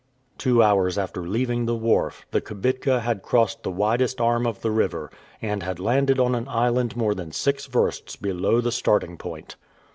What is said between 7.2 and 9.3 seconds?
six versts below the starting